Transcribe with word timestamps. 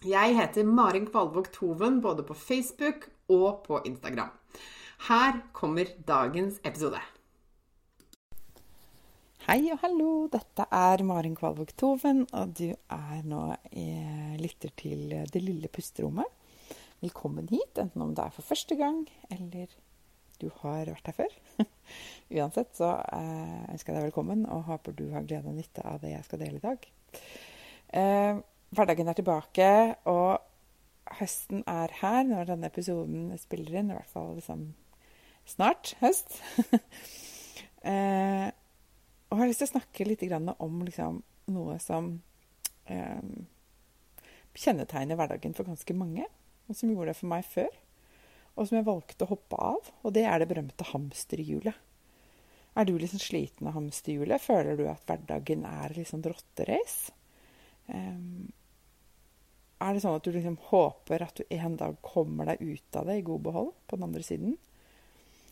Jeg 0.00 0.32
heter 0.32 0.64
Marin 0.64 1.04
Kvalvåg 1.04 1.50
Toven 1.52 1.98
både 2.00 2.22
på 2.24 2.32
Facebook 2.32 3.02
og 3.28 3.58
på 3.66 3.82
Instagram. 3.84 4.30
Her 5.10 5.40
kommer 5.52 5.90
dagens 6.08 6.56
episode. 6.64 6.96
Hei 9.44 9.58
og 9.74 9.82
hallo, 9.82 10.14
dette 10.32 10.64
er 10.72 11.04
Marin 11.04 11.34
Kvalvåg 11.36 11.74
Toven, 11.76 12.22
og 12.32 12.54
du 12.56 12.70
er 12.72 13.26
nå 13.28 13.42
lytter 14.40 14.72
til 14.80 15.12
Det 15.28 15.42
lille 15.44 15.68
pusterommet. 15.68 16.32
Velkommen 17.04 17.52
hit, 17.52 17.76
enten 17.76 18.00
om 18.00 18.14
det 18.16 18.24
er 18.24 18.32
for 18.32 18.54
første 18.54 18.78
gang, 18.80 19.02
eller 19.28 19.68
du 20.40 20.48
har 20.62 20.88
vært 20.94 21.12
her 21.12 21.18
før. 21.18 21.36
Uansett 22.40 22.72
så 22.72 22.94
eh, 23.04 23.68
ønsker 23.68 23.92
jeg 23.92 24.00
deg 24.00 24.08
velkommen, 24.08 24.48
og 24.48 24.64
håper 24.72 24.96
du 24.96 25.10
har 25.12 25.28
glede 25.28 25.52
og 25.52 25.60
nytte 25.60 25.84
av 25.84 26.00
det 26.00 26.14
jeg 26.14 26.24
skal 26.24 26.40
dele 26.46 26.56
i 26.56 26.64
dag. 26.64 26.88
Eh, 28.00 28.40
hverdagen 28.74 29.10
er 29.10 29.18
tilbake, 29.18 29.70
og 30.10 30.40
høsten 31.18 31.64
er 31.68 31.92
her 32.00 32.22
når 32.26 32.52
denne 32.52 32.70
episoden 32.70 33.30
spiller 33.40 33.80
inn. 33.80 33.90
I 33.90 33.98
hvert 33.98 34.12
fall 34.12 34.34
liksom 34.38 34.68
snart 35.48 35.94
høst. 36.02 36.38
eh, 37.90 38.48
og 39.30 39.38
jeg 39.38 39.42
har 39.42 39.50
lyst 39.50 39.62
til 39.64 39.70
å 39.70 39.74
snakke 39.74 40.06
litt 40.06 40.24
om 40.30 40.82
liksom, 40.86 41.22
noe 41.54 41.78
som 41.82 42.12
eh, 42.90 43.22
kjennetegner 44.58 45.18
hverdagen 45.18 45.54
for 45.56 45.68
ganske 45.68 45.96
mange. 45.96 46.26
Og 46.70 46.78
som 46.78 46.90
gjorde 46.90 47.10
det 47.10 47.18
for 47.18 47.30
meg 47.32 47.46
før. 47.46 47.70
Og 48.56 48.66
som 48.66 48.78
jeg 48.78 48.86
valgte 48.86 49.26
å 49.26 49.32
hoppe 49.32 49.58
av. 49.58 49.94
Og 50.04 50.14
det 50.14 50.26
er 50.26 50.42
det 50.42 50.50
berømte 50.50 50.86
hamsterhjulet. 50.92 51.86
Er 52.78 52.86
du 52.86 52.94
liksom 52.94 53.18
sliten 53.18 53.66
av 53.66 53.74
hamsterhjulet? 53.74 54.42
Føler 54.42 54.78
du 54.78 54.84
at 54.86 55.02
hverdagen 55.08 55.64
er 55.66 55.94
liksom 55.96 56.22
rotterace? 56.22 57.10
Um, 57.90 58.46
er 59.80 59.94
det 59.94 60.02
sånn 60.04 60.18
at 60.18 60.26
du 60.26 60.34
liksom 60.34 60.58
håper 60.68 61.24
at 61.24 61.40
du 61.40 61.54
en 61.56 61.78
dag 61.80 61.96
kommer 62.04 62.50
deg 62.52 62.60
ut 62.60 62.98
av 63.00 63.08
det 63.08 63.16
i 63.20 63.24
god 63.26 63.46
behold 63.46 63.72
på 63.88 63.96
den 63.96 64.06
andre 64.10 64.24
siden? 64.26 64.58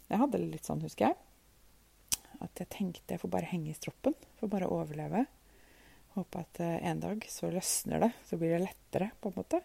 Jeg 0.08 0.20
hadde 0.20 0.40
det 0.40 0.50
litt 0.52 0.68
sånn, 0.68 0.84
husker 0.84 1.10
jeg. 1.10 1.16
At 2.44 2.60
jeg 2.60 2.70
tenkte 2.72 3.16
jeg 3.16 3.22
får 3.22 3.32
bare 3.32 3.50
henge 3.50 3.72
i 3.72 3.76
stroppen. 3.76 4.16
Får 4.40 4.52
bare 4.52 4.70
overleve. 4.72 5.24
Håpe 6.14 6.44
at 6.44 6.60
eh, 6.64 6.78
en 6.90 7.00
dag 7.02 7.24
så 7.28 7.50
løsner 7.52 8.04
det. 8.04 8.10
Så 8.28 8.38
blir 8.40 8.54
det 8.54 8.62
lettere, 8.66 9.10
på 9.20 9.32
en 9.32 9.38
måte. 9.40 9.60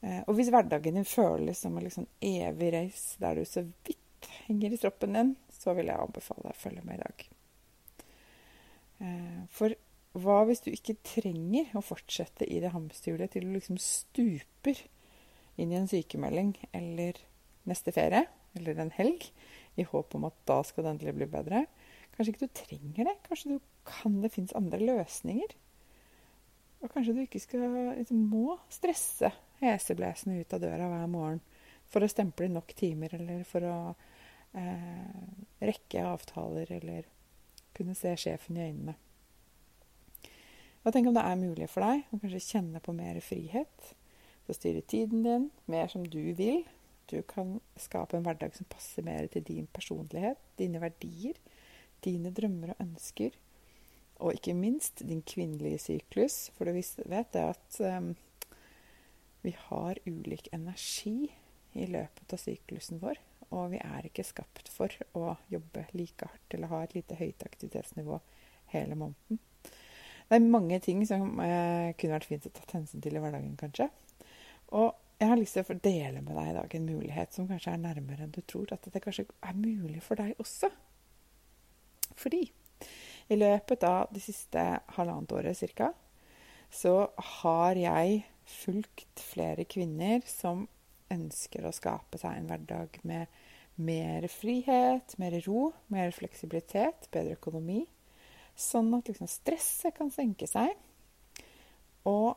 Eh, 0.00 0.20
og 0.26 0.36
hvis 0.36 0.50
hverdagen 0.52 0.98
din 0.98 1.08
føles 1.08 1.60
som 1.60 1.76
en 1.76 1.86
liksom 1.86 2.06
evig 2.24 2.72
race 2.74 3.20
der 3.22 3.40
du 3.40 3.44
så 3.48 3.64
vidt 3.86 4.30
henger 4.46 4.72
i 4.72 4.80
stroppen 4.80 5.16
din, 5.16 5.34
så 5.54 5.74
vil 5.76 5.90
jeg 5.90 6.00
anbefale 6.00 6.46
deg 6.46 6.54
å 6.54 6.60
følge 6.60 6.84
med 6.86 6.98
i 6.98 7.04
dag. 7.04 7.26
Eh, 9.00 9.40
for 9.54 9.74
hva 10.18 10.40
hvis 10.48 10.62
du 10.64 10.72
ikke 10.72 10.98
trenger 11.06 11.70
å 11.78 11.84
fortsette 11.84 12.46
i 12.48 12.58
det 12.62 12.72
hamsterhjulet 12.74 13.30
til 13.34 13.46
du 13.46 13.54
liksom 13.54 13.78
stuper 13.82 14.80
inn 15.60 15.70
i 15.70 15.78
en 15.78 15.90
sykemelding 15.90 16.56
eller 16.74 17.20
neste 17.68 17.94
ferie 17.94 18.24
eller 18.58 18.80
en 18.82 18.90
helg 18.96 19.28
i 19.78 19.86
håp 19.86 20.16
om 20.18 20.26
at 20.26 20.38
da 20.50 20.58
skal 20.66 20.86
det 20.86 20.94
endelig 20.96 21.14
bli 21.20 21.28
bedre? 21.30 21.64
Kanskje 22.16 22.34
ikke 22.34 22.46
du 22.48 22.56
trenger 22.58 23.06
det. 23.06 23.16
Kanskje 23.28 23.52
du 23.54 23.68
kan 23.86 24.18
det 24.24 24.32
finnes 24.34 24.56
andre 24.58 24.80
løsninger. 24.82 25.54
Og 26.80 26.90
kanskje 26.90 27.14
du 27.14 27.22
ikke 27.22 27.42
skal, 27.42 27.62
liksom, 28.00 28.24
må 28.32 28.56
stresse 28.72 29.30
heseblesende 29.60 30.40
ut 30.40 30.56
av 30.56 30.62
døra 30.64 30.88
hver 30.90 31.06
morgen 31.12 31.40
for 31.90 32.02
å 32.04 32.10
stemple 32.10 32.48
nok 32.50 32.72
timer, 32.78 33.14
eller 33.18 33.42
for 33.48 33.66
å 33.66 33.76
eh, 34.56 35.22
rekke 35.60 36.04
avtaler, 36.06 36.70
eller 36.78 37.08
kunne 37.76 37.96
se 37.98 38.14
sjefen 38.20 38.58
i 38.58 38.66
øynene. 38.68 38.96
Og 40.80 40.94
tenk 40.94 41.10
om 41.10 41.16
det 41.16 41.24
er 41.28 41.40
mulig 41.40 41.68
for 41.68 41.84
deg 41.84 42.06
å 42.08 42.18
kanskje 42.22 42.44
kjenne 42.46 42.80
på 42.80 42.94
mer 42.96 43.18
frihet. 43.24 43.90
Til 44.46 44.54
å 44.54 44.56
styre 44.56 44.84
tiden 44.88 45.24
din 45.26 45.48
mer 45.70 45.90
som 45.92 46.06
du 46.08 46.22
vil. 46.38 46.62
Du 47.10 47.18
kan 47.28 47.58
skape 47.80 48.16
en 48.16 48.24
hverdag 48.24 48.54
som 48.56 48.68
passer 48.70 49.04
mer 49.04 49.26
til 49.32 49.44
din 49.44 49.66
personlighet, 49.74 50.40
dine 50.56 50.80
verdier, 50.80 51.36
dine 52.06 52.32
drømmer 52.32 52.72
og 52.72 52.84
ønsker. 52.86 53.36
Og 54.20 54.36
ikke 54.36 54.56
minst 54.56 55.02
din 55.08 55.20
kvinnelige 55.26 55.82
syklus. 55.84 56.48
For 56.56 56.68
du 56.68 56.72
vet 56.76 57.32
det 57.36 57.44
at 57.44 57.80
um, 57.84 58.14
vi 59.44 59.52
har 59.68 60.00
ulik 60.06 60.48
energi 60.56 61.28
i 61.76 61.86
løpet 61.90 62.32
av 62.32 62.40
syklusen 62.40 63.02
vår. 63.04 63.20
Og 63.50 63.74
vi 63.74 63.82
er 63.82 64.08
ikke 64.08 64.24
skapt 64.24 64.70
for 64.72 64.94
å 65.18 65.34
jobbe 65.52 65.88
like 65.92 66.24
hardt 66.24 66.56
eller 66.56 66.72
ha 66.72 66.82
et 66.86 66.96
lite 66.96 67.18
høyt 67.20 67.44
aktivitetsnivå 67.44 68.20
hele 68.72 68.96
måneden. 68.96 69.42
Det 70.30 70.38
er 70.38 70.46
mange 70.46 70.76
ting 70.78 71.00
som 71.08 71.40
eh, 71.42 71.90
kunne 71.98 72.14
vært 72.14 72.28
fint 72.30 72.44
å 72.46 72.52
tatt 72.54 72.76
hensyn 72.76 73.02
til 73.02 73.16
i 73.18 73.22
hverdagen, 73.22 73.56
kanskje. 73.58 73.88
Og 74.78 74.92
jeg 75.18 75.26
har 75.26 75.40
lyst 75.40 75.56
til 75.58 75.66
å 75.74 75.82
dele 75.82 76.22
med 76.22 76.36
deg 76.38 76.52
i 76.52 76.54
dag 76.54 76.76
en 76.76 76.86
mulighet 76.86 77.34
som 77.34 77.48
kanskje 77.50 77.74
er 77.74 77.82
nærmere 77.82 78.28
enn 78.28 78.36
du 78.36 78.38
tror. 78.46 78.70
At 78.70 78.86
det 78.86 79.02
kanskje 79.02 79.26
er 79.26 79.58
mulig 79.58 80.04
for 80.06 80.22
deg 80.22 80.38
også. 80.38 80.70
Fordi 82.14 82.44
i 83.30 83.40
løpet 83.40 83.88
av 83.90 84.14
det 84.14 84.22
siste 84.22 84.62
halvannet 84.94 85.34
året 85.34 85.66
ca. 85.74 85.90
så 86.70 86.94
har 87.42 87.74
jeg 87.82 88.22
fulgt 88.62 89.22
flere 89.32 89.66
kvinner 89.66 90.22
som 90.30 90.68
ønsker 91.10 91.66
å 91.66 91.74
skape 91.74 92.22
seg 92.22 92.38
en 92.38 92.52
hverdag 92.52 93.02
med 93.02 93.26
mer 93.82 94.30
frihet, 94.30 95.18
mer 95.18 95.40
ro, 95.42 95.72
mer 95.90 96.14
fleksibilitet, 96.14 97.10
bedre 97.10 97.34
økonomi 97.34 97.82
Sånn 98.60 98.92
at 98.96 99.08
liksom 99.08 99.28
stresset 99.30 99.96
kan 99.96 100.12
senke 100.12 100.48
seg. 100.50 100.74
Og 102.08 102.34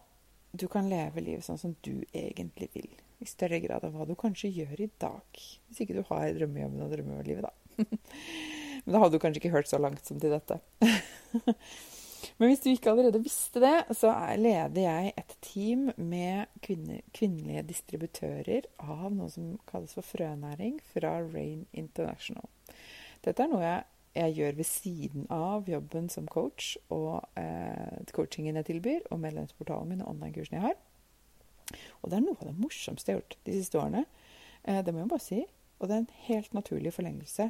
du 0.54 0.68
kan 0.72 0.90
leve 0.90 1.24
livet 1.24 1.46
sånn 1.46 1.60
som 1.60 1.74
du 1.84 2.04
egentlig 2.14 2.70
vil. 2.76 2.92
I 3.24 3.28
større 3.28 3.60
grad 3.64 3.86
av 3.88 3.96
hva 3.96 4.06
du 4.08 4.14
kanskje 4.20 4.52
gjør 4.54 4.86
i 4.86 4.92
dag. 5.02 5.42
Hvis 5.68 5.84
ikke 5.84 5.98
du 5.98 6.04
har 6.10 6.30
drømmejobben 6.36 6.84
og 6.86 6.94
drømmelivet, 6.94 7.48
da. 7.48 7.52
Men 8.84 8.96
da 8.96 9.02
hadde 9.02 9.16
du 9.16 9.24
kanskje 9.24 9.42
ikke 9.42 9.56
hørt 9.56 9.72
så 9.72 9.80
langt 9.82 10.06
som 10.06 10.20
til 10.22 10.34
dette. 10.36 10.60
Men 12.38 12.50
hvis 12.50 12.64
du 12.64 12.70
ikke 12.72 12.92
allerede 12.92 13.22
visste 13.24 13.62
det, 13.64 13.76
så 13.98 14.12
leder 14.40 14.82
jeg 14.82 15.14
et 15.20 15.34
team 15.44 15.90
med 15.98 16.52
kvinne, 16.64 17.02
kvinnelige 17.16 17.66
distributører 17.70 18.68
av 18.84 19.10
noe 19.14 19.32
som 19.32 19.56
kalles 19.70 19.96
for 19.96 20.06
frønæring 20.08 20.80
fra 20.94 21.18
Rain 21.26 21.66
International. 21.72 22.48
Dette 23.24 23.44
er 23.44 23.52
noe 23.52 23.64
jeg 23.64 23.84
jeg 24.14 24.36
gjør 24.38 24.58
ved 24.60 24.68
siden 24.70 25.26
av 25.34 25.70
jobben 25.70 26.10
som 26.14 26.28
coach 26.30 26.76
og 26.94 27.24
eh, 27.40 28.04
coachingen 28.14 28.60
jeg 28.60 28.68
tilbyr, 28.70 29.08
og 29.10 29.22
medlemsportalen 29.24 29.90
min 29.90 30.04
og 30.06 30.14
online-kursen 30.14 30.60
jeg 30.60 30.68
har. 30.68 30.78
Og 32.02 32.12
det 32.12 32.20
er 32.20 32.26
noe 32.26 32.38
av 32.38 32.52
det 32.52 32.60
morsomste 32.60 33.10
jeg 33.10 33.18
har 33.18 33.24
gjort 33.24 33.38
de 33.48 33.58
siste 33.58 33.82
årene. 33.82 34.06
Eh, 34.64 34.84
det 34.86 34.94
må 34.94 35.02
jeg 35.02 35.12
bare 35.16 35.26
si. 35.26 35.42
Og 35.80 35.90
det 35.90 35.96
er 35.96 36.04
en 36.04 36.24
helt 36.28 36.54
naturlig 36.56 36.94
forlengelse 36.96 37.50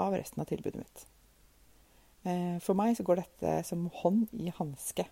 av 0.00 0.14
resten 0.16 0.42
av 0.42 0.50
tilbudet 0.50 0.82
mitt. 0.82 1.06
Eh, 2.26 2.56
for 2.64 2.76
meg 2.78 2.96
så 2.98 3.06
går 3.06 3.22
dette 3.22 3.56
som 3.68 3.86
hånd 4.02 4.32
i 4.36 4.50
hanske. 4.58 5.06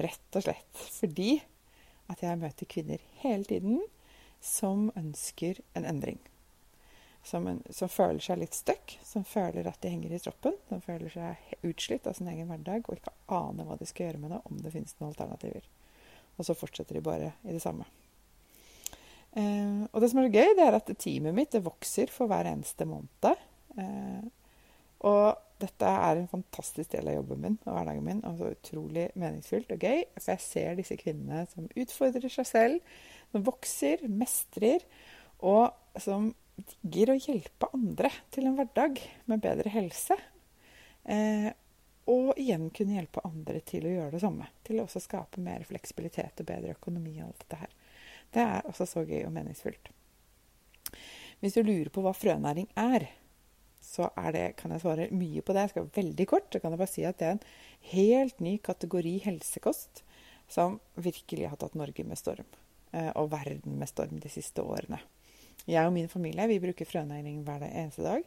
Rett 0.00 0.38
og 0.38 0.46
slett 0.46 0.84
fordi 0.94 1.40
at 2.10 2.22
jeg 2.24 2.38
møter 2.40 2.70
kvinner 2.70 3.02
hele 3.20 3.46
tiden 3.46 3.80
som 4.40 4.88
ønsker 4.96 5.60
en 5.76 5.86
endring. 5.86 6.20
Som, 7.22 7.46
en, 7.50 7.58
som 7.68 7.90
føler 7.92 8.22
seg 8.24 8.38
litt 8.40 8.56
stuck, 8.56 8.94
som 9.04 9.26
føler 9.28 9.66
at 9.68 9.82
de 9.84 9.90
henger 9.92 10.14
i 10.16 10.20
troppen. 10.22 10.56
Som 10.70 10.80
føler 10.84 11.12
seg 11.12 11.66
utslitt 11.68 12.08
av 12.08 12.16
sin 12.16 12.30
egen 12.32 12.48
hverdag 12.48 12.88
og 12.88 12.96
ikke 12.96 13.12
aner 13.36 13.68
hva 13.68 13.76
de 13.76 13.88
skal 13.88 14.08
gjøre 14.08 14.22
med 14.22 14.34
det, 14.34 14.40
om 14.48 14.62
det 14.64 14.72
finnes 14.74 14.96
noen 14.98 15.12
alternativer. 15.12 15.68
Og 16.38 16.48
så 16.48 16.56
fortsetter 16.56 16.96
de 16.96 17.04
bare 17.04 17.34
i 17.44 17.52
det 17.52 17.60
samme. 17.62 17.84
Eh, 19.36 19.84
og 19.92 20.00
det 20.02 20.10
som 20.10 20.22
er 20.22 20.32
gøy, 20.32 20.56
det 20.58 20.64
er 20.66 20.78
at 20.78 20.90
teamet 20.98 21.36
mitt 21.36 21.54
vokser 21.62 22.10
for 22.12 22.30
hver 22.30 22.48
eneste 22.50 22.88
måned. 22.88 23.44
Eh, 23.78 24.24
og 25.06 25.38
dette 25.60 25.86
er 25.86 26.18
en 26.18 26.28
fantastisk 26.28 26.92
del 26.94 27.08
av 27.10 27.18
jobben 27.18 27.40
min 27.44 27.56
og 27.66 27.74
hverdagen 27.76 28.04
min. 28.06 28.24
Og 28.28 28.40
så 28.40 28.50
utrolig 28.54 29.06
meningsfylt 29.20 29.72
og 29.74 29.86
gøy. 29.86 30.04
For 30.16 30.32
jeg 30.34 30.44
ser 30.44 30.78
disse 30.80 30.98
kvinnene 31.00 31.44
som 31.52 31.68
utfordrer 31.68 32.32
seg 32.32 32.48
selv, 32.48 32.94
som 33.32 33.46
vokser, 33.46 34.04
mestrer, 34.08 34.84
og 35.40 35.70
som 36.00 36.32
digger 36.60 37.12
å 37.12 37.18
hjelpe 37.18 37.70
andre 37.76 38.10
til 38.34 38.48
en 38.48 38.56
hverdag 38.58 39.00
med 39.30 39.42
bedre 39.44 39.72
helse. 39.72 40.16
Eh, 41.04 41.50
og 42.10 42.38
igjen 42.40 42.68
kunne 42.74 42.96
hjelpe 42.96 43.22
andre 43.26 43.60
til 43.66 43.86
å 43.86 43.94
gjøre 43.94 44.14
det 44.16 44.22
samme. 44.22 44.48
Til 44.66 44.80
å 44.80 44.86
også 44.86 45.02
skape 45.04 45.42
mer 45.44 45.64
fleksibilitet 45.68 46.42
og 46.42 46.48
bedre 46.48 46.74
økonomi 46.76 47.18
og 47.20 47.28
alt 47.28 47.44
dette 47.44 47.60
her. 47.62 47.74
Det 48.30 48.44
er 48.44 48.68
også 48.70 48.86
så 48.88 49.04
gøy 49.06 49.24
og 49.24 49.34
meningsfullt. 49.34 49.90
Hvis 51.40 51.56
du 51.56 51.62
lurer 51.64 51.90
på 51.92 52.02
hva 52.04 52.12
frønæring 52.16 52.68
er, 52.78 53.08
så 53.80 54.10
det, 54.34 54.56
kan 54.60 54.74
jeg 54.74 54.82
svare 54.82 55.08
mye 55.14 55.42
på 55.42 55.54
det. 55.56 55.64
Jeg 55.64 55.72
skal 55.72 55.92
veldig 55.96 56.26
kort. 56.28 56.50
Så 56.52 56.60
kan 56.60 56.74
jeg 56.74 56.82
bare 56.82 56.92
si 56.92 57.06
at 57.08 57.18
det 57.18 57.28
er 57.28 57.36
en 57.36 57.46
helt 57.94 58.42
ny 58.44 58.58
kategori 58.62 59.14
helsekost 59.24 60.04
som 60.50 60.78
virkelig 61.00 61.48
har 61.50 61.58
tatt 61.60 61.78
Norge 61.78 62.04
med 62.06 62.18
storm. 62.18 62.46
Eh, 62.92 63.10
og 63.16 63.30
verden 63.32 63.78
med 63.80 63.90
storm 63.90 64.20
de 64.22 64.30
siste 64.30 64.62
årene. 64.62 65.00
Jeg 65.70 65.86
og 65.86 65.94
min 65.94 66.10
familie 66.10 66.48
vi 66.50 66.60
bruker 66.62 66.88
frønæring 66.88 67.42
hver 67.46 67.62
eneste 67.68 68.02
dag. 68.02 68.24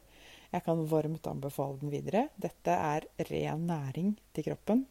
Jeg 0.53 0.63
kan 0.65 0.83
varmt 0.87 1.27
anbefale 1.27 1.79
den 1.81 1.91
videre. 1.91 2.27
Dette 2.39 2.71
er 2.71 3.07
ren 3.29 3.65
næring 3.67 4.13
til 4.35 4.45
kroppen. 4.47 4.85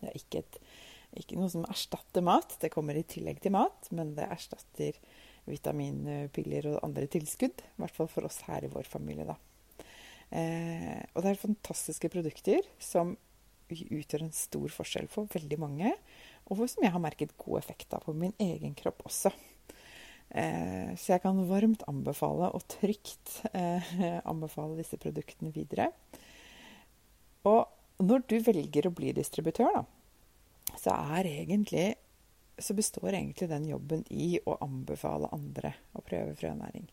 Det 0.00 0.10
er 0.10 0.18
ikke, 0.18 0.42
et, 0.44 0.58
ikke 1.22 1.38
noe 1.40 1.50
som 1.50 1.64
erstatter 1.66 2.24
mat. 2.24 2.58
Det 2.60 2.70
kommer 2.72 2.98
i 2.98 3.06
tillegg 3.08 3.40
til 3.42 3.54
mat, 3.56 3.88
men 3.96 4.12
det 4.18 4.28
erstatter 4.28 5.00
vitaminpiller 5.48 6.68
og 6.74 6.82
andre 6.86 7.08
tilskudd. 7.10 7.64
I 7.64 7.82
hvert 7.82 7.96
fall 7.96 8.10
for 8.12 8.28
oss 8.28 8.42
her 8.46 8.66
i 8.66 8.70
vår 8.72 8.86
familie, 8.90 9.26
da. 9.28 9.38
Eh, 10.34 11.00
og 11.14 11.24
det 11.24 11.32
er 11.32 11.42
fantastiske 11.42 12.10
produkter 12.12 12.64
som 12.82 13.16
utgjør 13.74 14.26
en 14.26 14.36
stor 14.36 14.70
forskjell 14.72 15.08
for 15.10 15.30
veldig 15.32 15.58
mange, 15.60 15.94
og 16.44 16.60
som 16.68 16.84
jeg 16.84 16.92
har 16.92 17.02
merket 17.02 17.36
god 17.40 17.62
effekt 17.62 17.96
av 17.96 18.04
på 18.04 18.14
min 18.16 18.34
egen 18.42 18.76
kropp 18.76 19.06
også. 19.08 19.32
Eh, 20.34 20.94
så 20.98 21.14
jeg 21.14 21.22
kan 21.22 21.38
varmt 21.46 21.84
anbefale, 21.90 22.50
og 22.50 22.66
trygt 22.72 23.40
eh, 23.52 23.92
anbefale 24.32 24.78
disse 24.80 24.98
produktene 25.00 25.52
videre. 25.54 25.90
Og 27.46 28.02
når 28.02 28.24
du 28.30 28.38
velger 28.42 28.88
å 28.88 28.94
bli 28.94 29.12
distributør, 29.14 29.70
da, 29.76 29.84
så, 30.74 30.96
egentlig, 31.20 31.92
så 32.58 32.74
består 32.74 33.12
egentlig 33.12 33.48
den 33.52 33.68
jobben 33.70 34.02
i 34.10 34.34
å 34.42 34.56
anbefale 34.64 35.30
andre 35.34 35.76
å 35.94 36.02
prøve 36.02 36.34
frønæring. 36.40 36.88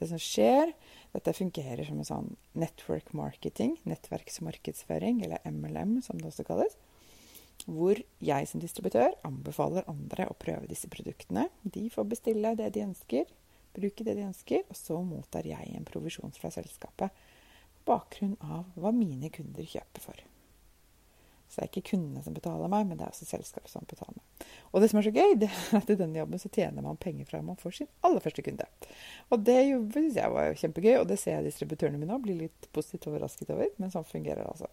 Det 0.00 0.08
som 0.10 0.18
skjer, 0.18 0.72
dette 1.14 1.36
fungerer 1.36 1.86
som 1.86 2.00
en 2.02 2.08
sånn 2.08 2.32
network 2.58 3.12
marketing, 3.14 3.76
nettverksmarkedsføring, 3.86 5.22
eller 5.22 5.44
MLM 5.46 6.00
som 6.02 6.18
det 6.18 6.32
også 6.32 6.46
kalles 6.48 6.74
hvor 7.64 8.00
jeg 8.24 8.48
som 8.50 8.60
distributør 8.62 9.14
anbefaler 9.24 9.88
andre 9.90 10.28
å 10.28 10.36
prøve 10.38 10.68
disse 10.68 10.90
produktene. 10.92 11.48
De 11.62 11.86
får 11.92 12.10
bestille 12.10 12.54
det 12.58 12.70
de 12.74 12.84
ønsker, 12.84 13.30
bruke 13.74 14.06
det 14.06 14.18
de 14.18 14.28
ønsker, 14.28 14.66
og 14.68 14.78
så 14.78 15.00
mottar 15.04 15.48
jeg 15.48 15.72
en 15.72 15.88
provisjon 15.88 16.34
fra 16.36 16.52
selskapet 16.54 17.10
på 17.10 17.88
bakgrunn 17.88 18.36
av 18.40 18.70
hva 18.80 18.92
mine 18.96 19.28
kunder 19.32 19.66
kjøper 19.68 20.00
for. 20.00 20.22
Så 21.54 21.60
det 21.60 21.64
er 21.66 21.70
ikke 21.70 21.90
kundene 21.92 22.22
som 22.24 22.34
betaler 22.34 22.70
meg, 22.72 22.86
men 22.88 22.98
det 22.98 23.04
er 23.06 23.12
også 23.12 23.28
selskapet 23.28 23.70
som 23.70 23.84
betaler 23.86 24.16
meg. 24.16 24.46
Og 24.72 24.80
det 24.82 24.88
som 24.90 24.98
er 24.98 25.06
så 25.06 25.12
gøy, 25.14 25.34
det 25.38 25.50
er 25.52 25.76
at 25.78 25.92
i 25.92 25.96
denne 26.00 26.18
jobben 26.18 26.40
så 26.40 26.50
tjener 26.50 26.82
man 26.82 26.98
penger 27.00 27.28
fra 27.28 27.42
man 27.44 27.60
får 27.60 27.76
sin 27.76 27.90
aller 28.06 28.24
første 28.24 28.42
kunde. 28.46 28.66
Og 29.30 29.44
det 29.46 29.58
syns 29.94 30.18
jeg 30.18 30.32
var 30.34 30.56
kjempegøy, 30.58 30.96
og 31.02 31.06
det 31.12 31.20
ser 31.20 31.38
jeg 31.38 31.50
distributørene 31.50 32.00
mine 32.00 32.16
òg 32.16 32.24
blir 32.24 32.40
litt 32.46 32.68
positivt 32.74 33.06
overrasket 33.12 33.52
over. 33.54 33.70
Men 33.78 33.92
sånn 33.94 34.08
fungerer 34.08 34.42
det 34.42 34.50
altså. 34.50 34.72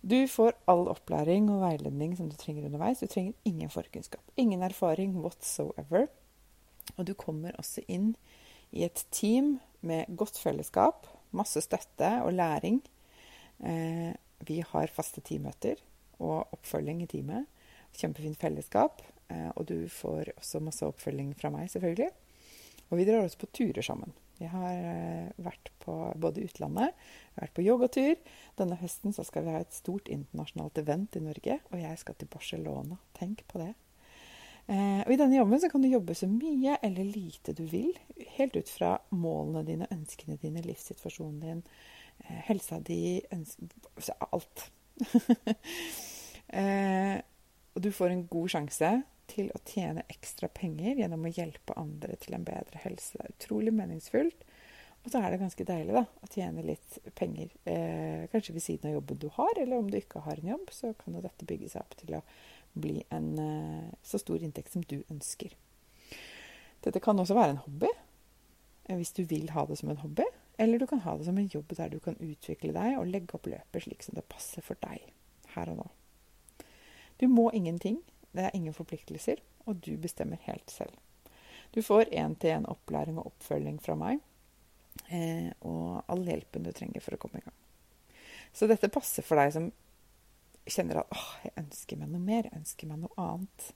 Du 0.00 0.16
får 0.28 0.54
all 0.64 0.86
opplæring 0.88 1.50
og 1.52 1.60
veiledning 1.60 2.14
som 2.16 2.30
du 2.30 2.36
trenger 2.40 2.64
underveis. 2.64 3.02
Du 3.02 3.06
trenger 3.06 3.36
ingen 3.44 3.70
forkunnskap. 3.70 4.22
Ingen 4.36 4.62
erfaring 4.62 5.18
whatsoever. 5.20 6.06
Og 6.96 7.06
du 7.06 7.12
kommer 7.14 7.52
også 7.60 7.84
inn 7.88 8.14
i 8.72 8.86
et 8.86 9.04
team 9.12 9.58
med 9.84 10.08
godt 10.16 10.38
fellesskap, 10.40 11.06
masse 11.36 11.60
støtte 11.60 12.08
og 12.24 12.32
læring. 12.32 12.80
Eh, 13.60 14.16
vi 14.48 14.62
har 14.64 14.92
faste 14.94 15.20
teammøter 15.20 15.76
og 16.18 16.48
oppfølging 16.56 17.02
i 17.04 17.10
teamet. 17.10 17.46
Kjempefint 17.92 18.40
fellesskap. 18.40 19.02
Eh, 19.30 19.50
og 19.54 19.68
du 19.68 19.84
får 19.88 20.32
også 20.36 20.64
masse 20.64 20.86
oppfølging 20.86 21.34
fra 21.36 21.52
meg, 21.52 21.68
selvfølgelig. 21.70 22.10
Og 22.88 22.98
vi 22.98 23.04
drar 23.04 23.26
også 23.26 23.44
på 23.44 23.52
turer 23.52 23.84
sammen. 23.84 24.16
Jeg 24.40 24.50
har 24.54 24.72
eh, 24.72 25.28
vært 25.44 25.70
på 25.84 25.94
både 26.20 26.46
utlandet, 26.46 26.96
vært 27.36 27.54
på 27.56 27.64
yogatur. 27.66 28.16
Denne 28.58 28.78
høsten 28.80 29.12
skal 29.16 29.44
vi 29.44 29.54
ha 29.54 29.60
et 29.60 29.76
stort 29.76 30.08
internasjonalt 30.08 30.80
event 30.80 31.18
i 31.18 31.24
Norge, 31.24 31.60
og 31.70 31.78
jeg 31.82 32.00
skal 32.00 32.16
til 32.16 32.30
Barcelona. 32.32 32.96
Tenk 33.18 33.44
på 33.50 33.60
det. 33.60 33.74
Eh, 34.70 35.00
og 35.02 35.10
I 35.10 35.18
denne 35.18 35.36
jobben 35.36 35.62
kan 35.72 35.82
du 35.82 35.90
jobbe 35.90 36.14
så 36.14 36.28
mye 36.30 36.76
eller 36.86 37.08
lite 37.08 37.54
du 37.58 37.64
vil, 37.68 37.90
helt 38.36 38.56
ut 38.56 38.70
fra 38.70 38.94
målene 39.10 39.64
dine, 39.66 39.88
ønskene 39.90 40.38
dine, 40.38 40.62
livssituasjonen 40.62 41.40
din, 41.42 41.62
eh, 42.22 42.40
helsa 42.46 42.78
di, 42.86 43.18
alt. 44.30 44.66
eh, 46.60 47.16
og 47.74 47.82
du 47.82 47.90
får 47.94 48.14
en 48.14 48.26
god 48.30 48.52
sjanse 48.54 48.92
til 49.30 49.50
å 49.54 49.62
tjene 49.66 50.06
ekstra 50.12 50.50
penger 50.52 51.00
gjennom 51.00 51.26
å 51.26 51.32
hjelpe 51.32 51.76
andre 51.80 52.16
til 52.20 52.36
en 52.36 52.46
bedre 52.46 52.82
helse. 52.84 53.16
Det 53.16 53.26
er 53.26 53.36
utrolig 53.36 53.74
meningsfullt. 53.76 54.46
Og 55.00 55.12
så 55.12 55.20
er 55.22 55.32
det 55.32 55.40
ganske 55.40 55.64
deilig 55.64 55.94
da, 55.96 56.02
å 56.04 56.28
tjene 56.28 56.64
litt 56.66 56.98
penger, 57.16 57.54
eh, 57.64 58.26
kanskje 58.32 58.52
ved 58.52 58.64
siden 58.64 58.90
av 58.90 58.98
jobben 58.98 59.20
du 59.22 59.30
har, 59.32 59.54
eller 59.56 59.80
om 59.80 59.88
du 59.88 59.96
ikke 59.96 60.20
har 60.26 60.36
en 60.36 60.50
jobb, 60.52 60.72
så 60.76 60.92
kan 60.98 61.16
jo 61.16 61.22
dette 61.24 61.46
bygge 61.48 61.70
seg 61.72 61.86
opp 61.86 61.96
til 62.02 62.18
å 62.18 62.20
bli 62.76 62.98
en 63.08 63.30
eh, 63.40 63.94
så 64.04 64.20
stor 64.20 64.44
inntekt 64.44 64.74
som 64.74 64.84
du 64.84 64.98
ønsker. 65.08 65.56
Dette 66.84 67.00
kan 67.00 67.16
også 67.16 67.38
være 67.38 67.56
en 67.56 67.62
hobby, 67.64 67.88
eh, 68.90 68.96
hvis 69.00 69.14
du 69.16 69.24
vil 69.24 69.48
ha 69.56 69.64
det 69.68 69.80
som 69.80 69.88
en 69.92 70.02
hobby. 70.04 70.28
Eller 70.60 70.78
du 70.78 70.86
kan 70.86 71.00
ha 71.06 71.16
det 71.16 71.24
som 71.24 71.38
en 71.40 71.48
jobb 71.48 71.72
der 71.72 71.88
du 71.88 71.96
kan 72.04 72.20
utvikle 72.20 72.74
deg 72.76 72.98
og 72.98 73.08
legge 73.08 73.38
opp 73.38 73.48
løpet 73.48 73.86
slik 73.86 74.04
som 74.04 74.18
det 74.18 74.28
passer 74.28 74.60
for 74.60 74.76
deg 74.84 75.06
her 75.54 75.72
og 75.72 75.80
nå. 75.80 75.86
Du 77.16 77.24
må 77.32 77.48
ingenting. 77.56 78.02
Det 78.32 78.46
er 78.46 78.56
ingen 78.56 78.74
forpliktelser, 78.74 79.40
og 79.66 79.80
du 79.84 79.96
bestemmer 79.98 80.40
helt 80.46 80.70
selv. 80.70 80.94
Du 81.74 81.82
får 81.82 82.10
én-til-én 82.10 82.66
opplæring 82.70 83.18
og 83.18 83.30
oppfølging 83.30 83.78
fra 83.82 83.94
meg, 83.98 84.22
eh, 85.10 85.50
og 85.60 86.02
all 86.10 86.24
hjelpen 86.26 86.66
du 86.66 86.72
trenger 86.74 87.02
for 87.04 87.14
å 87.14 87.20
komme 87.22 87.42
i 87.42 87.46
gang. 87.46 87.58
Så 88.52 88.66
dette 88.66 88.90
passer 88.90 89.26
for 89.26 89.38
deg 89.38 89.52
som 89.54 89.68
kjenner 90.70 91.02
at 91.02 91.12
åh, 91.14 91.28
jeg 91.46 91.54
ønsker 91.62 92.00
meg 92.00 92.10
noe 92.10 92.22
mer, 92.22 92.48
jeg 92.48 92.58
ønsker 92.58 92.90
meg 92.90 93.04
noe 93.04 93.14
annet. 93.22 93.68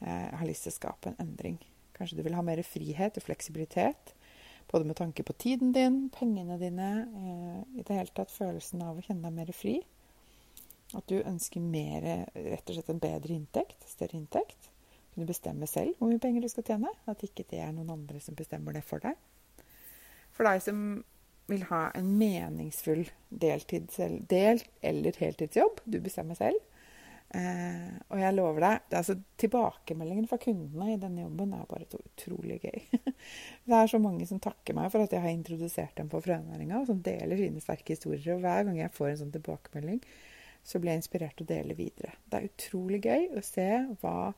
Eh, 0.00 0.22
jeg 0.30 0.38
har 0.40 0.50
lyst 0.50 0.66
til 0.66 0.74
å 0.74 0.78
skape 0.78 1.10
en 1.10 1.18
endring. 1.22 1.58
Kanskje 1.96 2.18
du 2.18 2.22
vil 2.26 2.36
ha 2.36 2.44
mer 2.44 2.62
frihet 2.66 3.18
og 3.18 3.26
fleksibilitet. 3.26 4.14
Både 4.70 4.86
med 4.86 4.98
tanke 4.98 5.22
på 5.26 5.34
tiden 5.38 5.72
din, 5.74 6.08
pengene 6.10 6.58
dine, 6.58 6.90
eh, 7.06 7.60
i 7.80 7.82
det 7.82 7.98
hele 7.98 8.14
tatt 8.14 8.34
følelsen 8.34 8.82
av 8.82 8.98
å 8.98 9.04
kjenne 9.04 9.22
deg 9.26 9.36
mer 9.36 9.52
fri. 9.54 9.80
At 10.94 11.08
du 11.10 11.18
ønsker 11.18 11.64
mer, 11.64 12.04
rett 12.34 12.70
og 12.70 12.76
slett 12.76 12.92
en 12.92 13.02
bedre 13.02 13.34
inntekt, 13.34 13.82
større 13.90 14.18
inntekt. 14.20 14.70
Kunne 15.14 15.26
bestemme 15.26 15.66
selv 15.66 15.96
hvor 15.98 16.12
mye 16.12 16.22
penger 16.22 16.44
du 16.44 16.52
skal 16.52 16.66
tjene. 16.68 16.92
At 17.10 17.24
ikke 17.26 17.46
det 17.50 17.62
er 17.64 17.74
noen 17.74 17.90
andre 17.96 18.22
som 18.22 18.36
bestemmer 18.38 18.76
det 18.76 18.84
for 18.86 19.02
deg. 19.02 19.18
For 20.36 20.46
deg 20.46 20.62
som 20.62 20.80
vil 21.46 21.62
ha 21.70 21.88
en 21.94 22.08
meningsfull 22.18 23.06
deltid, 23.30 23.90
del- 24.28 24.64
eller 24.82 25.18
heltidsjobb, 25.18 25.82
du 25.84 26.00
bestemmer 26.02 26.38
selv. 26.38 26.58
Eh, 27.34 27.94
og 28.12 28.20
jeg 28.22 28.34
lover 28.36 28.62
deg 28.62 28.82
det 28.86 28.94
er 28.94 29.00
altså 29.00 29.14
Tilbakemeldingen 29.42 30.28
fra 30.30 30.36
kundene 30.38 30.92
i 30.92 30.98
denne 31.00 31.24
jobben 31.24 31.56
er 31.56 31.64
bare 31.66 31.88
utrolig 31.98 32.60
gøy. 32.62 32.84
det 33.66 33.74
er 33.74 33.90
så 33.90 33.98
mange 33.98 34.28
som 34.30 34.38
takker 34.42 34.76
meg 34.78 34.92
for 34.92 35.02
at 35.02 35.14
jeg 35.14 35.24
har 35.24 35.34
introdusert 35.34 35.96
dem 35.98 36.10
for 36.12 36.22
frønæringa, 36.22 36.78
og 36.80 36.86
som 36.90 37.02
deler 37.02 37.40
sine 37.40 37.62
sterke 37.64 37.96
historier. 37.96 38.36
Og 38.36 38.44
hver 38.44 38.68
gang 38.68 38.78
jeg 38.78 38.94
får 38.94 39.10
en 39.10 39.20
sånn 39.24 39.34
tilbakemelding, 39.34 40.00
så 40.66 40.80
blir 40.82 40.96
jeg 40.96 41.04
inspirert 41.04 41.36
til 41.38 41.46
å 41.46 41.52
dele 41.52 41.76
videre. 41.78 42.16
Det 42.26 42.38
er 42.38 42.48
utrolig 42.48 43.00
gøy 43.06 43.28
å 43.38 43.42
se 43.46 43.68
hva 44.02 44.32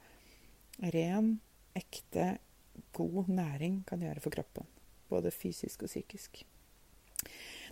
ren, 0.93 1.39
ekte, 1.79 2.35
god 2.95 3.31
næring 3.33 3.83
kan 3.89 4.03
gjøre 4.05 4.23
for 4.23 4.35
kroppen. 4.35 4.67
Både 5.09 5.33
fysisk 5.33 5.87
og 5.87 5.91
psykisk. 5.91 6.43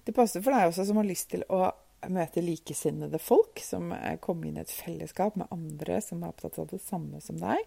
Det 0.06 0.14
passer 0.16 0.42
for 0.42 0.54
deg 0.54 0.70
også 0.70 0.86
som 0.88 1.00
har 1.00 1.08
lyst 1.08 1.28
til 1.34 1.44
å 1.52 1.66
møte 2.12 2.44
likesinnede 2.44 3.18
folk, 3.22 3.60
som 3.64 3.92
kommer 4.24 4.48
inn 4.48 4.58
i 4.60 4.64
et 4.64 4.72
fellesskap 4.72 5.36
med 5.36 5.52
andre 5.54 6.00
som 6.04 6.22
er 6.22 6.32
opptatt 6.32 6.60
av 6.62 6.70
det 6.72 6.80
samme 6.84 7.20
som 7.24 7.38
deg. 7.42 7.62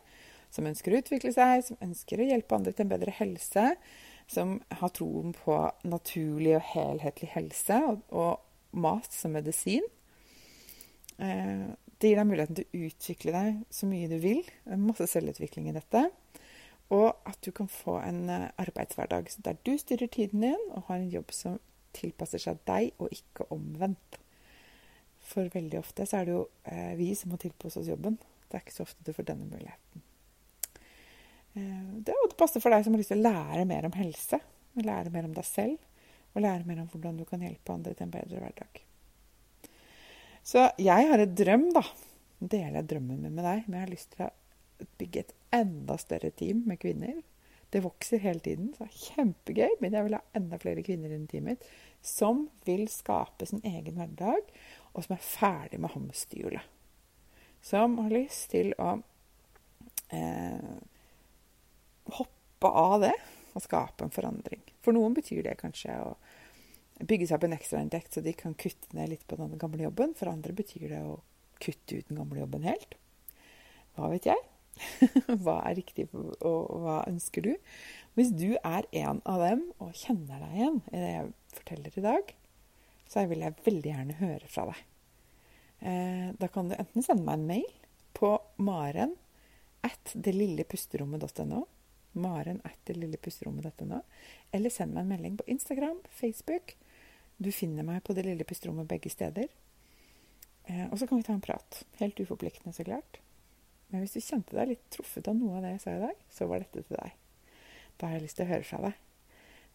som 0.50 0.65
ønsker 0.65 0.96
å 0.96 1.00
utvikle 1.03 1.29
seg, 1.29 1.60
som 1.62 1.77
ønsker 1.86 2.24
å 2.24 2.25
hjelpe 2.25 2.55
andre 2.58 2.72
til 2.74 2.88
en 2.88 2.89
bedre 2.89 3.12
helse, 3.13 3.65
som 4.25 4.55
har 4.79 4.91
troen 4.98 5.36
på 5.38 5.58
naturlig 5.86 6.55
og 6.58 6.65
helhetlig 6.72 7.29
helse 7.36 7.77
og, 7.86 8.00
og 8.10 8.79
mat 8.81 9.13
som 9.13 9.36
medisin. 9.38 9.86
Eh, 11.19 11.67
det 11.99 12.11
gir 12.11 12.19
deg 12.19 12.29
muligheten 12.29 12.55
til 12.55 12.65
å 12.65 12.88
utvikle 12.88 13.33
deg 13.35 13.59
så 13.75 13.89
mye 13.89 14.09
du 14.11 14.17
vil. 14.23 14.41
Det 14.63 14.75
er 14.75 14.81
Masse 14.81 15.07
selvutvikling 15.11 15.67
i 15.69 15.75
dette. 15.75 16.05
Og 16.95 17.09
at 17.29 17.38
du 17.45 17.51
kan 17.55 17.69
få 17.69 17.99
en 18.01 18.23
eh, 18.31 18.47
arbeidshverdag 18.61 19.31
der 19.45 19.59
du 19.67 19.75
styrer 19.77 20.07
tiden 20.11 20.45
din 20.47 20.65
og 20.69 20.88
har 20.88 21.01
en 21.01 21.11
jobb 21.11 21.33
som 21.35 21.59
tilpasser 21.97 22.41
seg 22.41 22.59
deg, 22.69 22.93
og 23.01 23.11
ikke 23.13 23.49
omvendt. 23.53 24.19
For 25.29 25.49
veldig 25.53 25.81
ofte 25.81 26.05
så 26.07 26.21
er 26.21 26.29
det 26.29 26.38
jo 26.38 26.43
eh, 26.71 26.93
vi 26.97 27.11
som 27.17 27.33
må 27.33 27.41
tilpasse 27.41 27.81
oss 27.81 27.91
jobben. 27.91 28.17
Det 28.47 28.57
er 28.57 28.63
ikke 28.63 28.77
så 28.79 28.88
ofte 28.88 29.05
du 29.05 29.13
får 29.13 29.27
denne 29.29 29.49
muligheten. 29.49 30.05
Det, 31.59 32.13
det 32.13 32.38
passer 32.39 32.61
for 32.63 32.71
deg 32.71 32.85
som 32.85 32.93
har 32.93 33.01
lyst 33.01 33.11
til 33.11 33.19
å 33.19 33.25
lære 33.25 33.65
mer 33.67 33.88
om 33.89 33.95
helse, 33.97 34.38
lære 34.79 35.11
mer 35.11 35.25
om 35.27 35.33
deg 35.35 35.45
selv, 35.45 35.81
og 36.31 36.45
lære 36.45 36.69
mer 36.69 36.85
om 36.85 36.91
hvordan 36.93 37.17
du 37.19 37.25
kan 37.27 37.43
hjelpe 37.43 37.73
andre 37.73 37.95
til 37.97 38.05
en 38.05 38.13
bedre 38.13 38.43
hverdag. 38.45 38.83
Så 40.46 40.69
jeg 40.81 41.10
har 41.10 41.22
et 41.22 41.36
drøm, 41.38 41.69
da. 41.75 41.84
Deler 42.39 42.79
jeg 42.79 42.89
drømmen 42.93 43.19
min 43.24 43.36
med 43.36 43.46
deg. 43.46 43.65
Men 43.67 43.79
jeg 43.79 43.86
har 43.86 43.93
lyst 43.93 44.13
til 44.15 44.25
å 44.27 44.89
bygge 45.01 45.25
et 45.25 45.36
enda 45.55 45.98
større 46.00 46.31
team 46.31 46.63
med 46.69 46.79
kvinner. 46.81 47.19
Det 47.69 47.84
vokser 47.86 48.22
hele 48.24 48.41
tiden, 48.41 48.72
så 48.74 48.86
det 48.86 48.89
er 48.89 49.03
kjempegøy. 49.03 49.77
Men 49.84 49.98
jeg 49.98 50.08
vil 50.08 50.17
ha 50.17 50.24
enda 50.39 50.60
flere 50.62 50.86
kvinner 50.86 51.13
i 51.13 51.22
teamet 51.29 51.60
mitt 51.60 51.69
som 52.05 52.46
vil 52.63 52.86
skape 52.88 53.46
sin 53.46 53.62
egen 53.67 53.98
hverdag, 54.00 54.46
og 54.96 55.03
som 55.03 55.15
er 55.15 55.24
ferdig 55.24 55.79
med 55.84 55.91
hamsterhjulet. 55.91 56.63
Som 57.62 57.98
har 58.00 58.13
lyst 58.13 58.53
til 58.53 58.72
å 58.79 58.93
eh, 60.15 60.77
hoppe 62.15 62.72
av 62.72 63.01
det 63.03 63.15
og 63.51 63.65
skape 63.65 64.05
en 64.05 64.13
forandring. 64.15 64.62
For 64.79 64.96
noen 64.96 65.17
betyr 65.17 65.43
det 65.46 65.60
kanskje 65.60 65.98
å 66.05 66.13
bygge 67.00 67.29
seg 67.29 67.38
opp 67.38 67.48
en 67.48 67.56
ekstrainntekt 67.56 68.15
så 68.15 68.24
de 68.25 68.34
kan 68.38 68.56
kutte 68.60 68.96
ned 68.98 69.13
litt 69.13 69.25
på 69.27 69.38
den 69.39 69.58
gamle 69.62 69.86
jobben. 69.86 70.15
For 70.20 70.32
andre 70.32 70.56
betyr 70.56 70.88
det 70.91 71.01
å 71.06 71.20
kutte 71.63 72.00
ut 72.00 72.10
den 72.10 72.20
gamle 72.20 72.41
jobben 72.44 72.68
helt. 72.68 72.96
Hva 73.96 74.12
vet 74.13 74.29
jeg? 74.29 74.46
hva 75.44 75.58
er 75.68 75.75
riktig, 75.79 76.08
og 76.15 76.68
hva 76.84 77.01
ønsker 77.10 77.44
du? 77.44 77.53
Hvis 78.15 78.32
du 78.36 78.53
er 78.56 78.88
en 79.01 79.20
av 79.27 79.44
dem 79.44 79.65
og 79.84 79.96
kjenner 79.98 80.44
deg 80.46 80.53
igjen 80.56 80.77
i 80.91 81.01
det 81.01 81.10
jeg 81.10 81.34
forteller 81.58 81.98
i 82.00 82.06
dag, 82.06 82.32
så 83.10 83.25
vil 83.27 83.44
jeg 83.44 83.65
veldig 83.65 83.91
gjerne 83.91 84.20
høre 84.22 84.51
fra 84.51 84.70
deg. 84.70 84.86
Eh, 85.79 86.29
da 86.39 86.48
kan 86.51 86.72
du 86.72 86.77
enten 86.77 87.03
sende 87.03 87.25
meg 87.25 87.39
en 87.39 87.50
mail 87.50 87.68
på 88.15 88.32
maren 88.62 89.15
at 89.88 90.15
delillepusterommet.no 90.15 91.65
maren 92.18 92.62
at 92.65 92.77
delillepusterommet.no, 92.89 94.01
eller 94.56 94.74
send 94.74 94.96
meg 94.96 95.06
en 95.06 95.12
melding 95.13 95.39
på 95.39 95.48
Instagram, 95.51 96.00
Facebook. 96.10 96.75
Du 97.39 97.51
finner 97.55 97.88
meg 97.88 98.03
på 98.03 98.13
Det 98.13 98.25
lille 98.25 98.43
pusterommet 98.43 98.88
begge 98.89 99.10
steder. 99.12 99.48
Eh, 100.67 100.86
og 100.89 100.98
så 101.00 101.08
kan 101.08 101.22
vi 101.22 101.24
ta 101.24 101.34
en 101.34 101.43
prat. 101.43 101.84
Helt 102.01 102.19
uforpliktende, 102.19 102.74
så 102.75 102.84
klart. 102.84 103.22
Men 103.89 104.03
hvis 104.03 104.17
du 104.17 104.19
kjente 104.22 104.58
deg 104.58 104.74
litt 104.74 104.89
truffet 104.91 105.27
av 105.31 105.38
noe 105.38 105.55
av 105.58 105.63
det 105.63 105.72
jeg 105.77 105.84
sa 105.86 105.93
i 105.96 106.01
dag, 106.03 106.25
så 106.36 106.48
var 106.50 106.62
dette 106.62 106.84
til 106.84 106.98
deg. 107.00 107.13
Da 107.98 108.10
har 108.10 108.17
jeg 108.17 108.25
lyst 108.25 108.38
til 108.39 108.46
å 108.46 108.51
høre 108.51 108.67
fra 108.67 108.81
deg. 108.84 109.00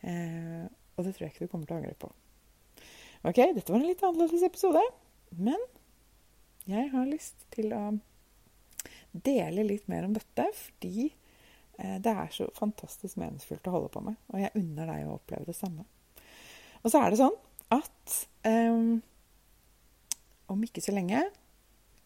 Eh, 0.05 0.67
og 0.95 1.07
det 1.07 1.15
tror 1.15 1.25
jeg 1.25 1.33
ikke 1.33 1.49
du 1.49 1.53
kommer 1.55 1.71
til 1.71 1.77
å 1.77 1.81
angre 1.81 1.97
på. 2.05 2.11
Ok, 3.25 3.41
dette 3.41 3.73
var 3.73 3.81
en 3.81 3.89
litt 3.89 4.05
annerledes 4.05 4.45
episode. 4.45 4.85
Men 5.33 5.65
jeg 6.69 6.93
har 6.93 7.09
lyst 7.09 7.49
til 7.57 7.73
å 7.73 7.83
dele 9.25 9.65
litt 9.65 9.89
mer 9.89 10.05
om 10.05 10.13
dette, 10.13 10.47
fordi 10.59 11.09
eh, 11.09 11.97
det 12.05 12.13
er 12.13 12.29
så 12.37 12.51
fantastisk 12.61 13.17
meningsfullt 13.25 13.73
å 13.73 13.75
holde 13.79 13.91
på 13.97 14.05
med. 14.05 14.21
Og 14.35 14.45
jeg 14.45 14.53
unner 14.61 14.93
deg 14.93 15.09
å 15.09 15.17
oppleve 15.17 15.49
det 15.49 15.57
samme. 15.57 15.89
Og 16.85 16.93
så 16.93 17.01
er 17.01 17.11
det 17.11 17.23
sånn 17.25 17.41
at 17.75 18.17
um, 18.47 19.03
om 20.53 20.65
ikke 20.67 20.83
så 20.85 20.95
lenge 20.95 21.23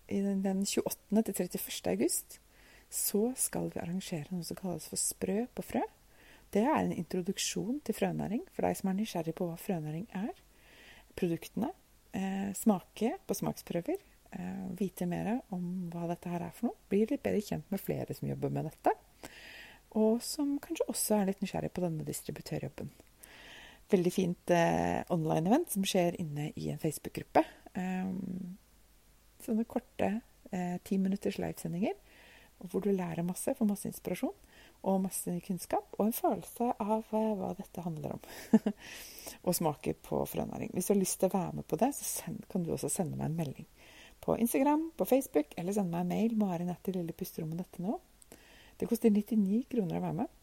den 0.08 0.64
28. 0.64 1.22
til 1.22 1.34
31. 1.34 1.92
august 1.92 2.38
så 2.88 3.32
skal 3.36 3.68
vi 3.72 3.80
arrangere 3.82 4.30
noe 4.32 4.46
som 4.46 4.56
kalles 4.56 4.88
for 4.88 5.00
Sprø 5.00 5.42
på 5.54 5.64
frø. 5.64 5.82
Det 6.48 6.62
er 6.64 6.78
en 6.80 6.94
introduksjon 6.96 7.82
til 7.84 7.96
frønæring 7.96 8.46
for 8.54 8.64
deg 8.64 8.78
som 8.78 8.88
er 8.88 8.96
nysgjerrig 8.96 9.34
på 9.36 9.48
hva 9.50 9.58
frønæring 9.60 10.06
er. 10.16 10.32
Produktene. 11.18 11.74
Eh, 12.16 12.54
smake 12.56 13.18
på 13.28 13.36
smaksprøver. 13.36 14.00
Eh, 14.32 14.64
vite 14.78 15.06
mer 15.06 15.34
om 15.52 15.90
hva 15.92 16.08
dette 16.08 16.32
her 16.32 16.46
er 16.46 16.54
for 16.56 16.70
noe. 16.70 16.80
Bli 16.88 17.04
litt 17.04 17.24
bedre 17.24 17.44
kjent 17.44 17.68
med 17.68 17.82
flere 17.84 18.16
som 18.16 18.30
jobber 18.30 18.54
med 18.54 18.70
dette. 18.70 18.96
Og 20.00 20.22
som 20.24 20.56
kanskje 20.64 20.88
også 20.88 21.18
er 21.18 21.28
litt 21.28 21.44
nysgjerrig 21.44 21.74
på 21.76 21.84
denne 21.84 22.08
distributørjobben. 22.08 22.88
Veldig 23.88 24.12
fint 24.12 24.52
eh, 24.52 25.00
online-event 25.14 25.72
som 25.72 25.84
skjer 25.86 26.18
inne 26.20 26.50
i 26.60 26.68
en 26.72 26.80
Facebook-gruppe. 26.82 27.44
Um, 27.78 28.58
sånne 29.44 29.64
korte 29.68 30.10
eh, 30.50 30.76
ti 30.84 30.96
eh, 30.96 31.00
minutters 31.00 31.38
livesendinger 31.40 31.96
hvor 32.66 32.82
du 32.82 32.90
lærer 32.90 33.22
masse, 33.22 33.52
får 33.54 33.68
masse 33.68 33.86
inspirasjon 33.86 34.34
og 34.88 35.02
masse 35.04 35.32
kunnskap 35.46 35.94
og 35.98 36.08
en 36.08 36.16
følelse 36.16 36.72
av 36.82 37.12
eh, 37.14 37.30
hva 37.38 37.52
dette 37.58 37.84
handler 37.84 38.16
om. 38.16 38.26
og 39.46 39.54
smaker 39.56 39.98
på 40.02 40.20
frønæring. 40.26 40.72
Hvis 40.74 40.90
du 40.90 40.94
har 40.94 41.00
lyst 41.00 41.20
til 41.22 41.30
å 41.30 41.36
være 41.36 41.60
med 41.60 41.68
på 41.70 41.78
det, 41.80 41.92
så 41.96 42.08
send, 42.08 42.44
kan 42.50 42.66
du 42.66 42.72
også 42.74 42.90
sende 42.92 43.18
meg 43.18 43.30
en 43.30 43.38
melding 43.38 43.68
på 44.18 44.34
Instagram, 44.42 44.88
på 44.98 45.06
Facebook, 45.06 45.54
eller 45.56 45.76
sende 45.76 45.94
meg 45.94 46.04
en 46.04 46.12
mail. 46.14 46.36
marinettilillepusterommet.no. 46.40 47.98
Det 48.78 48.88
koster 48.90 49.14
99 49.14 49.64
kroner 49.70 49.98
å 49.98 50.04
være 50.08 50.18
med. 50.24 50.34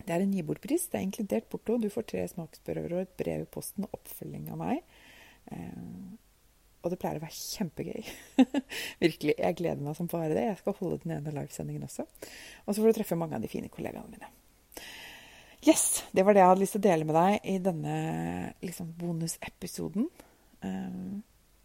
Det 0.00 0.10
er 0.12 0.24
en 0.24 0.34
nybordpris. 0.34 0.88
Det 0.90 0.98
er 0.98 1.06
inkludert 1.06 1.48
porto. 1.52 1.78
Du 1.80 1.88
får 1.92 2.08
tre 2.10 2.26
smaksprøver 2.30 2.96
og 2.96 3.04
et 3.04 3.16
brev 3.20 3.46
i 3.46 3.50
posten 3.50 3.86
og 3.86 3.96
oppfølging 3.98 4.50
av 4.52 4.60
meg. 4.60 4.82
Eh, 5.52 6.14
og 6.84 6.92
det 6.92 6.98
pleier 7.00 7.16
å 7.16 7.24
være 7.24 7.38
kjempegøy. 7.38 8.08
Virkelig. 9.04 9.36
Jeg 9.38 9.58
gleder 9.60 9.84
meg 9.84 9.96
som 9.96 10.08
bare 10.10 10.34
det. 10.36 10.44
Jeg 10.50 10.60
skal 10.60 10.76
holde 10.80 11.00
den 11.04 11.14
ene 11.16 11.32
livesendingen 11.32 11.86
også. 11.86 12.04
Og 12.66 12.74
så 12.74 12.80
får 12.80 12.90
du 12.90 12.98
treffe 12.98 13.18
mange 13.18 13.38
av 13.38 13.44
de 13.44 13.50
fine 13.50 13.72
kollegaene 13.72 14.12
mine. 14.12 14.28
Yes! 15.64 16.02
Det 16.12 16.26
var 16.26 16.36
det 16.36 16.42
jeg 16.42 16.50
hadde 16.50 16.60
lyst 16.60 16.76
til 16.76 16.82
å 16.82 16.88
dele 16.90 17.08
med 17.08 17.16
deg 17.16 17.46
i 17.54 17.54
denne 17.64 17.94
liksom, 18.60 18.90
bonusepisoden. 19.00 20.10
Eh, 20.60 20.98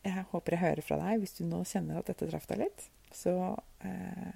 jeg 0.08 0.24
håper 0.32 0.56
jeg 0.56 0.64
hører 0.64 0.86
fra 0.88 1.02
deg 1.02 1.20
hvis 1.20 1.36
du 1.36 1.44
nå 1.50 1.66
kjenner 1.68 2.00
at 2.00 2.08
dette 2.08 2.30
traff 2.30 2.48
deg 2.48 2.64
litt. 2.64 2.88
Så 3.12 3.36
eh, 3.84 4.32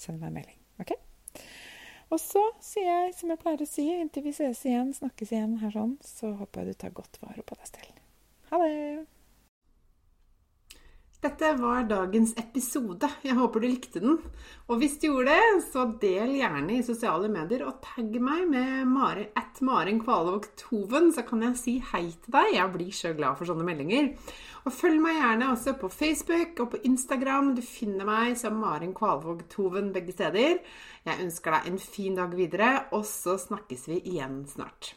send 0.00 0.22
meg 0.22 0.30
en 0.30 0.38
melding. 0.40 0.60
OK? 0.80 0.96
Og 2.10 2.18
så 2.18 2.42
sier 2.64 2.88
jeg 2.88 3.14
som 3.14 3.30
jeg 3.30 3.38
pleier 3.38 3.62
å 3.62 3.68
si, 3.70 3.86
inntil 3.94 4.26
vi 4.26 4.34
ses 4.34 4.64
igjen, 4.66 4.90
snakkes 4.96 5.30
igjen 5.30 5.56
her 5.62 5.70
sånn, 5.74 5.94
så 6.02 6.34
håper 6.40 6.64
jeg 6.64 6.74
du 6.74 6.82
tar 6.82 6.94
godt 6.96 7.22
vare 7.22 7.46
på 7.46 7.58
deg 7.58 7.70
selv. 7.70 8.04
Ha 8.50 8.58
det! 8.64 9.06
Dette 11.20 11.50
var 11.60 11.82
dagens 11.84 12.30
episode. 12.40 13.04
Jeg 13.20 13.36
håper 13.36 13.60
du 13.60 13.66
likte 13.68 14.00
den. 14.00 14.14
Og 14.72 14.78
hvis 14.80 14.94
du 15.02 15.10
gjorde 15.10 15.34
det, 15.36 15.64
så 15.68 15.82
del 16.00 16.32
gjerne 16.38 16.78
i 16.78 16.84
sosiale 16.86 17.28
medier 17.28 17.66
og 17.68 17.82
tagg 17.84 18.16
meg 18.24 18.46
med 18.48 18.88
Mari, 18.88 19.26
at 19.36 19.60
Maren 19.60 20.00
Kvalvåg 20.00 20.48
Toven, 20.56 21.10
så 21.12 21.26
kan 21.28 21.44
jeg 21.44 21.58
si 21.60 21.74
hei 21.92 22.06
til 22.08 22.38
deg. 22.38 22.54
Jeg 22.56 22.72
blir 22.72 22.96
så 22.96 23.12
glad 23.18 23.36
for 23.36 23.50
sånne 23.50 23.68
meldinger. 23.68 24.14
Og 24.68 24.74
følg 24.76 25.00
meg 25.00 25.16
gjerne 25.16 25.50
også 25.54 25.74
på 25.80 25.88
Facebook 25.88 26.60
og 26.60 26.72
på 26.74 26.82
Instagram. 26.84 27.54
Du 27.56 27.62
finner 27.64 28.08
meg 28.08 28.36
som 28.40 28.60
Maren 28.60 28.92
Kvalvåg 28.96 29.46
Toven 29.52 29.92
begge 29.94 30.12
steder. 30.12 30.60
Jeg 31.08 31.24
ønsker 31.24 31.56
deg 31.56 31.70
en 31.70 31.80
fin 31.80 32.18
dag 32.18 32.36
videre, 32.36 32.72
og 32.92 33.06
så 33.08 33.38
snakkes 33.40 33.88
vi 33.88 34.02
igjen 34.12 34.42
snart. 34.50 34.94